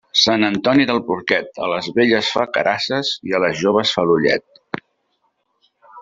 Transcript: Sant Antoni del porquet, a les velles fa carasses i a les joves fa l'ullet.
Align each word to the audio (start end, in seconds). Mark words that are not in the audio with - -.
Sant 0.19 0.43
Antoni 0.45 0.85
del 0.91 1.01
porquet, 1.09 1.51
a 1.65 1.67
les 1.73 1.89
velles 1.99 2.31
fa 2.37 2.45
carasses 2.55 3.11
i 3.31 3.35
a 3.35 3.41
les 3.43 3.59
joves 3.63 3.91
fa 3.97 4.05
l'ullet. 4.09 4.83